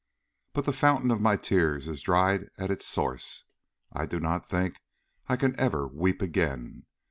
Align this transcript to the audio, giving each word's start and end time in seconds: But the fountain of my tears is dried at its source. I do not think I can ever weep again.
But 0.53 0.65
the 0.65 0.73
fountain 0.73 1.11
of 1.11 1.21
my 1.21 1.35
tears 1.35 1.87
is 1.87 2.01
dried 2.01 2.49
at 2.57 2.71
its 2.71 2.87
source. 2.87 3.45
I 3.93 4.07
do 4.07 4.19
not 4.19 4.43
think 4.43 4.81
I 5.29 5.35
can 5.35 5.55
ever 5.59 5.87
weep 5.87 6.23
again. 6.23 6.87